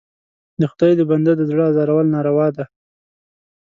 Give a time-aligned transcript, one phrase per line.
[0.61, 2.65] د خدای د بنده د زړه ازارول ناروا ده.